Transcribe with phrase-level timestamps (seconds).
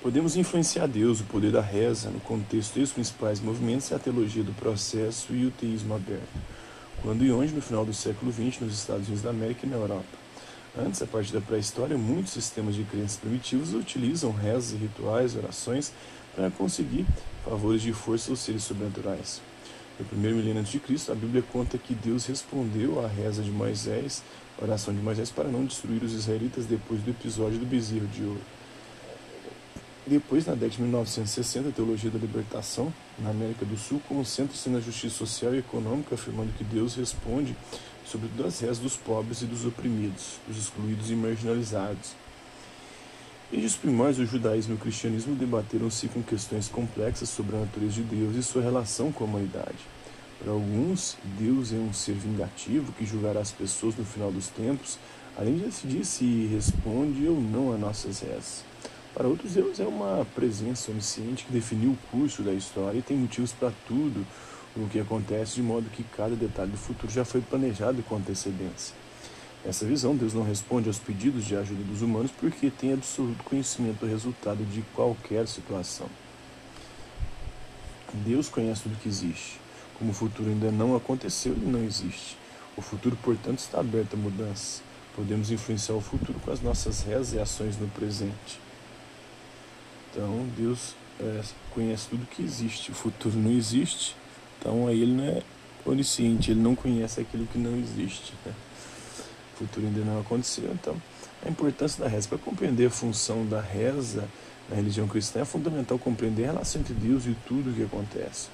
[0.00, 4.44] Podemos influenciar Deus, o poder da reza, no contexto dos principais movimentos é a teologia
[4.44, 6.38] do processo e o teísmo aberto,
[7.02, 9.74] quando e onde no final do século XX nos Estados Unidos da América e na
[9.74, 10.06] Europa.
[10.78, 15.92] Antes, a partir da pré-história, muitos sistemas de crenças primitivos utilizam rezas e rituais, orações,
[16.32, 17.04] para conseguir
[17.44, 19.42] favores de força aos seres sobrenaturais.
[19.98, 23.50] No primeiro milênio antes de Cristo, a Bíblia conta que Deus respondeu à reza de
[23.50, 24.22] Moisés,
[24.60, 28.22] a oração de Moisés, para não destruir os israelitas depois do episódio do bezerro de
[28.22, 28.57] ouro.
[30.08, 34.80] Depois, na década de 1960, a teologia da libertação na América do Sul concentra-se na
[34.80, 37.54] justiça social e econômica, afirmando que Deus responde
[38.06, 42.12] sobretudo às rezas dos pobres e dos oprimidos, dos excluídos e marginalizados.
[43.50, 47.96] Desde os primórdios, o judaísmo e o cristianismo debateram-se com questões complexas sobre a natureza
[47.96, 49.76] de Deus e sua relação com a humanidade.
[50.42, 54.98] Para alguns, Deus é um ser vingativo que julgará as pessoas no final dos tempos,
[55.36, 58.64] além de decidir se responde ou não a nossas rezas.
[59.14, 63.16] Para outros, Deus é uma presença onisciente que definiu o curso da história e tem
[63.16, 64.24] motivos para tudo
[64.76, 68.94] o que acontece, de modo que cada detalhe do futuro já foi planejado com antecedência.
[69.64, 74.00] Nessa visão, Deus não responde aos pedidos de ajuda dos humanos porque tem absoluto conhecimento
[74.00, 76.06] do resultado de qualquer situação.
[78.14, 79.60] Deus conhece tudo que existe.
[79.98, 82.36] Como o futuro ainda não aconteceu, ele não existe.
[82.76, 84.80] O futuro, portanto, está aberto a mudanças.
[85.14, 88.60] Podemos influenciar o futuro com as nossas rezas e ações no presente.
[90.18, 92.90] Então Deus é, conhece tudo que existe.
[92.90, 94.16] O futuro não existe,
[94.58, 95.42] então aí ele não é
[95.86, 98.34] onisciente, ele não conhece aquilo que não existe.
[98.44, 98.52] Né?
[99.54, 101.00] O futuro ainda não aconteceu, então
[101.46, 104.28] a importância da reza para compreender a função da reza
[104.68, 108.48] na religião cristã é fundamental compreender a relação entre Deus e tudo o que acontece.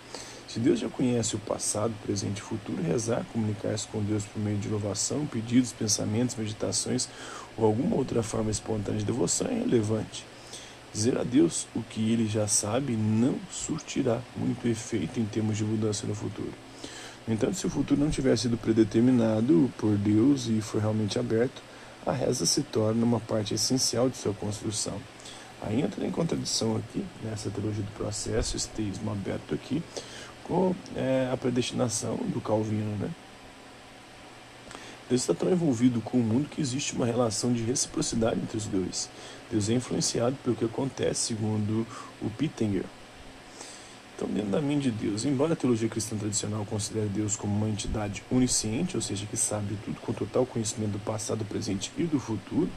[0.47, 4.59] Se Deus já conhece o passado, presente e futuro, rezar, comunicar-se com Deus por meio
[4.59, 7.09] de louvação, pedidos, pensamentos, meditações
[7.57, 10.27] ou alguma outra forma espontânea de devoção é relevante.
[10.95, 15.65] Dizer a Deus o que ele já sabe não surtirá muito efeito em termos de
[15.65, 16.53] mudança no futuro.
[17.27, 21.61] No entanto, se o futuro não tiver sido predeterminado por Deus e for realmente aberto,
[22.07, 24.95] a reza se torna uma parte essencial de sua construção.
[25.61, 29.83] Aí entra em contradição aqui, nessa teologia do processo, esse teísmo aberto aqui,
[30.45, 33.11] com é, a predestinação do Calvino, né?
[35.09, 38.65] Deus está tão envolvido com o mundo que existe uma relação de reciprocidade entre os
[38.65, 39.11] dois.
[39.51, 41.87] Deus é influenciado pelo que acontece, segundo
[42.23, 42.85] o Pittenger.
[44.17, 47.69] Então, dentro da mente de Deus, embora a teologia cristã tradicional considere Deus como uma
[47.69, 52.05] entidade onisciente, ou seja, que sabe tudo com total conhecimento do passado, do presente e
[52.05, 52.71] do futuro,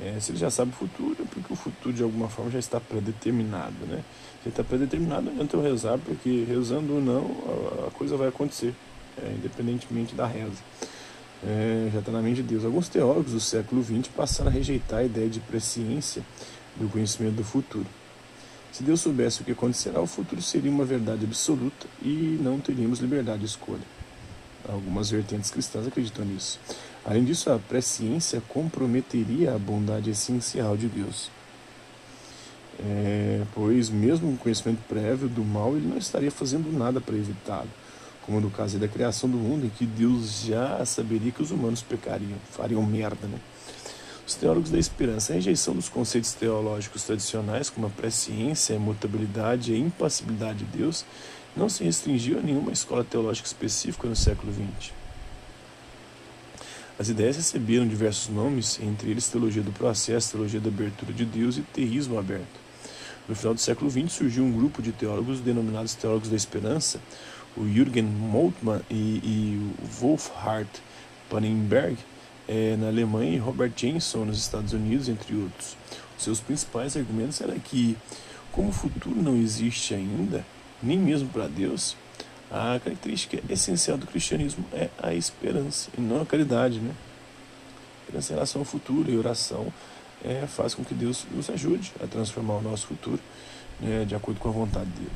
[0.00, 2.58] é, se ele já sabe o futuro, é porque o futuro de alguma forma já
[2.58, 4.02] está predeterminado, né?
[4.42, 8.74] Se está predeterminado, não adianta eu rezar, porque rezando ou não, a, coisa vai acontecer,
[9.22, 10.62] é, independentemente da reza
[11.44, 12.64] é, já está na mente de Deus.
[12.64, 16.22] Alguns teólogos do século XX passaram a rejeitar a ideia de presciência
[16.76, 17.86] do conhecimento do futuro.
[18.70, 23.00] Se Deus soubesse o que acontecerá, o futuro seria uma verdade absoluta e não teríamos
[23.00, 23.82] liberdade de escolha.
[24.66, 26.58] Algumas vertentes cristãs acreditam nisso.
[27.04, 31.30] Além disso, a presciência comprometeria a bondade essencial de Deus.
[32.78, 37.68] É, pois, mesmo com conhecimento prévio do mal, ele não estaria fazendo nada para evitá-lo
[38.24, 41.82] como no caso da criação do mundo, em que Deus já saberia que os humanos
[41.82, 43.26] pecariam, fariam merda.
[43.26, 43.38] Né?
[44.26, 49.72] Os teólogos da esperança, a rejeição dos conceitos teológicos tradicionais, como a presciência, a imutabilidade
[49.72, 51.04] e a impassibilidade de Deus,
[51.56, 54.92] não se restringiu a nenhuma escola teológica específica no século XX.
[56.98, 61.56] As ideias receberam diversos nomes, entre eles teologia do processo, teologia da abertura de Deus
[61.56, 62.60] e teísmo aberto.
[63.28, 67.00] No final do século XX surgiu um grupo de teólogos denominados teólogos da esperança,
[67.56, 70.68] o Jürgen Moltmann e, e o Wolfhard
[71.28, 71.96] Pannenberg
[72.48, 75.76] é, na Alemanha e Robert Jenson nos Estados Unidos, entre outros.
[76.16, 77.96] Os seus principais argumentos eram que,
[78.50, 80.44] como o futuro não existe ainda,
[80.82, 81.96] nem mesmo para Deus,
[82.50, 86.94] a característica essencial do cristianismo é a esperança e não a caridade, né?
[88.02, 89.72] Esperança em relação ao futuro e oração
[90.22, 93.20] é, faz com que Deus nos ajude a transformar o nosso futuro
[93.80, 95.10] né, de acordo com a vontade dele.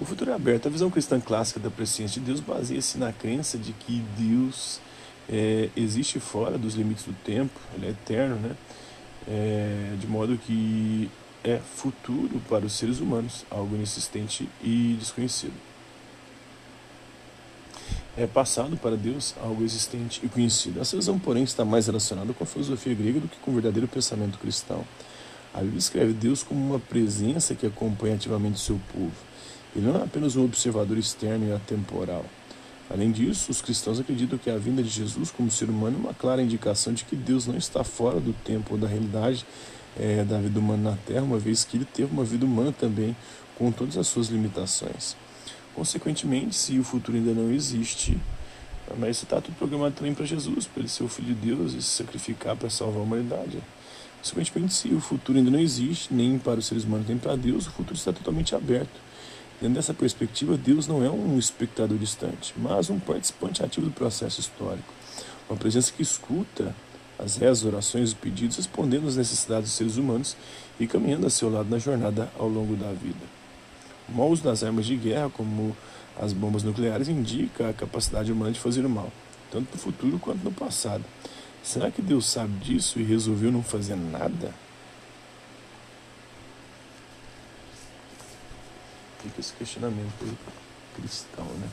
[0.00, 0.66] O futuro é aberto.
[0.66, 4.80] A visão cristã clássica da presciência de Deus baseia-se na crença de que Deus
[5.28, 8.56] é, existe fora dos limites do tempo, ele é eterno, né?
[9.28, 11.10] É, de modo que
[11.44, 15.52] é futuro para os seres humanos, algo inexistente e desconhecido.
[18.16, 20.80] É passado para Deus, algo existente e conhecido.
[20.80, 23.86] Essa visão, porém, está mais relacionada com a filosofia grega do que com o verdadeiro
[23.86, 24.82] pensamento cristão.
[25.52, 29.29] A Bíblia escreve Deus como uma presença que acompanha ativamente o seu povo
[29.74, 32.24] ele não é apenas um observador externo e atemporal.
[32.88, 36.14] Além disso, os cristãos acreditam que a vinda de Jesus como ser humano é uma
[36.14, 39.46] clara indicação de que Deus não está fora do tempo ou da realidade
[39.98, 43.16] é, da vida humana na Terra, uma vez que ele teve uma vida humana também,
[43.56, 45.16] com todas as suas limitações.
[45.74, 48.18] Consequentemente, se o futuro ainda não existe,
[48.98, 51.82] mas está tudo programado também para Jesus, para ele ser o Filho de Deus e
[51.82, 53.58] se sacrificar para salvar a humanidade.
[54.18, 57.66] Consequentemente, se o futuro ainda não existe, nem para os seres humanos, nem para Deus,
[57.66, 59.09] o futuro está totalmente aberto.
[59.60, 64.40] Dentro dessa perspectiva, Deus não é um espectador distante, mas um participante ativo do processo
[64.40, 64.92] histórico.
[65.50, 66.74] Uma presença que escuta
[67.18, 70.34] as rezas, orações e pedidos, respondendo às necessidades dos seres humanos
[70.78, 73.20] e caminhando a seu lado na jornada ao longo da vida.
[74.08, 75.76] O mau uso das armas de guerra, como
[76.18, 79.12] as bombas nucleares, indica a capacidade humana de fazer o mal,
[79.50, 81.04] tanto no futuro quanto no passado.
[81.62, 84.54] Será que Deus sabe disso e resolveu não fazer nada?
[89.22, 90.38] Fica esse questionamento
[90.94, 91.68] cristão, né?